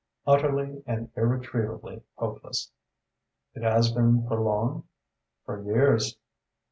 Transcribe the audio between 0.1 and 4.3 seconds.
"Utterly and irretrievably hopeless." "It has been